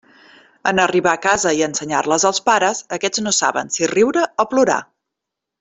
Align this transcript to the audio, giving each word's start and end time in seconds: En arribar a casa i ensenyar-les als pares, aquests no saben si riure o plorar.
En 0.71 0.79
arribar 0.83 1.13
a 1.17 1.21
casa 1.25 1.51
i 1.59 1.61
ensenyar-les 1.65 2.25
als 2.31 2.41
pares, 2.51 2.83
aquests 2.99 3.23
no 3.27 3.37
saben 3.41 3.73
si 3.77 3.93
riure 3.95 4.29
o 4.45 4.51
plorar. 4.55 4.83